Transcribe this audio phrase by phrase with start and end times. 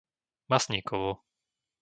[0.49, 1.09] Masníkovo